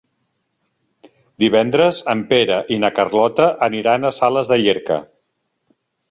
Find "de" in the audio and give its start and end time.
4.53-4.59